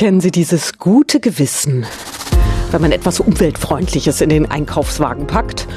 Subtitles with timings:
[0.00, 1.84] Kennen Sie dieses gute Gewissen,
[2.70, 5.68] wenn man etwas Umweltfreundliches in den Einkaufswagen packt?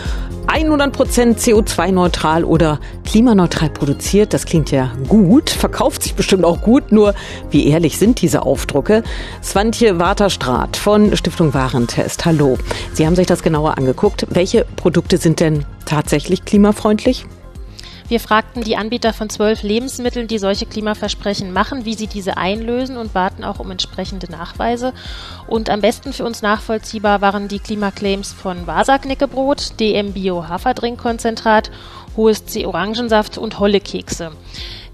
[0.47, 7.15] 100% CO2-neutral oder klimaneutral produziert, das klingt ja gut, verkauft sich bestimmt auch gut, nur
[7.51, 9.03] wie ehrlich sind diese Aufdrucke?
[9.43, 12.57] Swantje Waterstraat von Stiftung Warentest, hallo.
[12.93, 14.25] Sie haben sich das genauer angeguckt.
[14.29, 17.25] Welche Produkte sind denn tatsächlich klimafreundlich?
[18.07, 22.97] Wir fragten die Anbieter von zwölf Lebensmitteln, die solche Klimaversprechen machen, wie sie diese einlösen
[22.97, 24.93] und baten auch um entsprechende Nachweise.
[25.47, 31.71] Und am besten für uns nachvollziehbar waren die Klimaclaims von Vasa Knäckebrot, DM Bio Haferdrinkkonzentrat,
[32.17, 34.31] Hohes C Orangensaft und Holle Kekse.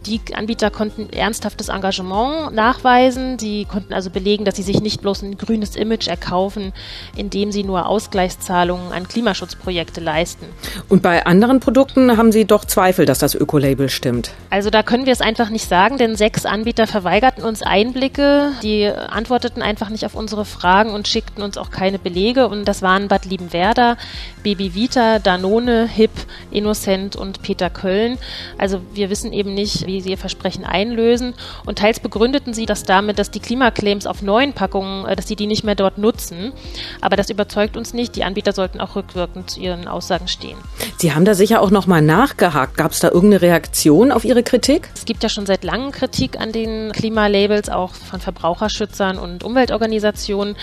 [0.06, 3.38] Die Anbieter konnten ernsthaftes Engagement nachweisen.
[3.38, 6.72] Sie konnten also belegen, dass sie sich nicht bloß ein grünes Image erkaufen,
[7.18, 10.46] indem sie nur Ausgleichszahlungen an Klimaschutzprojekte leisten.
[10.88, 14.32] Und bei anderen Produkten haben Sie doch Zweifel, dass das Ökolabel stimmt.
[14.50, 18.52] Also da können wir es einfach nicht sagen, denn sechs Anbieter verweigerten uns Einblicke.
[18.64, 22.48] Die antworteten einfach nicht auf unsere Fragen und schickten uns auch keine Belege.
[22.48, 23.98] Und das waren Bad Liebenwerda,
[24.44, 26.12] Baby Vita, Danone, HIP,
[26.52, 28.18] Innocent und Peter Köln.
[28.58, 31.34] Also wir wissen eben nicht, wie sie ihr Versprechen einlösen.
[31.66, 35.36] Und teils begründeten sie das damit, dass die Klimaclaims auf neuen Packungen, äh, dass sie
[35.36, 36.54] die nicht mehr dort nutzen.
[37.02, 38.16] Aber das überzeugt uns nicht.
[38.16, 40.58] Die Anbieter sollten auch rückwirkend zu ihren Aussagen stehen.
[41.02, 42.76] Sie haben da sicher auch noch mal nachgehakt.
[42.76, 44.90] Gab es da irgendeine Reaktion auf Ihre Kritik?
[44.94, 50.58] Es gibt ja schon seit langem Kritik an den Klimalabels, auch von Verbraucherschützern und Umweltorganisationen,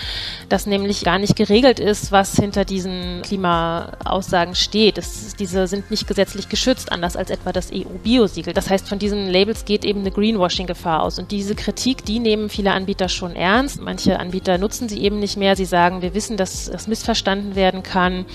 [0.47, 4.99] dass nämlich gar nicht geregelt ist, was hinter diesen Klimaaussagen steht.
[4.99, 8.53] Es, diese sind nicht gesetzlich geschützt, anders als etwa das EU-Biosiegel.
[8.53, 11.17] Das heißt, von diesen diesen Labels geht eben eine Greenwashing-Gefahr aus.
[11.19, 13.81] Und diese Kritik, die nehmen viele Anbieter schon ernst.
[13.81, 15.55] Manche Anbieter nutzen sie eben nicht mehr.
[15.55, 18.25] Sie sagen, wir wissen, dass das missverstanden werden kann.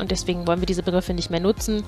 [0.00, 1.84] Und deswegen wollen wir diese Begriffe nicht mehr nutzen.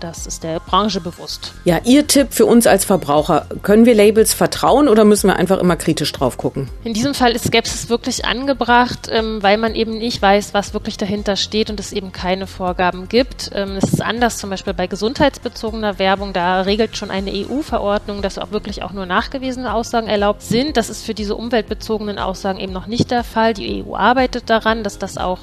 [0.00, 1.52] Das ist der Branche bewusst.
[1.64, 3.46] Ja, Ihr Tipp für uns als Verbraucher.
[3.62, 6.68] Können wir Labels vertrauen oder müssen wir einfach immer kritisch drauf gucken?
[6.84, 10.96] In diesem Fall ist Skepsis wirklich angebracht, ähm, weil man eben nicht weiß, was wirklich
[10.96, 13.50] dahinter steht und es eben keine Vorgaben gibt.
[13.52, 16.32] Ähm, es ist anders zum Beispiel bei gesundheitsbezogener Werbung.
[16.32, 20.76] Da regelt schon eine EU-Verordnung, dass auch wirklich auch nur nachgewiesene Aussagen erlaubt sind.
[20.76, 23.54] Das ist für diese umweltbezogenen Aussagen eben noch nicht der Fall.
[23.54, 25.40] Die EU arbeitet daran, dass das auch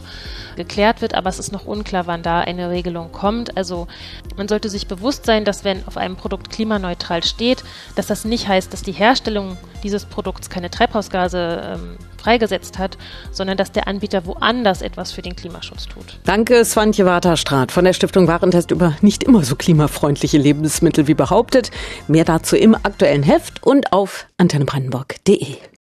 [0.57, 3.55] geklärt wird, aber es ist noch unklar, wann da eine Regelung kommt.
[3.55, 3.87] Also
[4.35, 7.63] man sollte sich bewusst sein, dass wenn auf einem Produkt klimaneutral steht,
[7.95, 12.97] dass das nicht heißt, dass die Herstellung dieses Produkts keine Treibhausgase ähm, freigesetzt hat,
[13.31, 16.19] sondern dass der Anbieter woanders etwas für den Klimaschutz tut.
[16.25, 21.71] Danke, Swantje Waterstraat von der Stiftung Warentest über nicht immer so klimafreundliche Lebensmittel wie behauptet.
[22.07, 25.57] Mehr dazu im aktuellen Heft und auf antennebrandenburg.de.